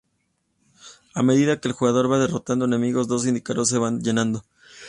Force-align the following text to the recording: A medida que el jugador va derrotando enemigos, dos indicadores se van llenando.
A 1.13 1.21
medida 1.21 1.59
que 1.61 1.67
el 1.67 1.75
jugador 1.75 2.11
va 2.11 2.17
derrotando 2.17 2.65
enemigos, 2.65 3.07
dos 3.07 3.27
indicadores 3.27 3.69
se 3.69 3.77
van 3.77 4.01
llenando. 4.01 4.43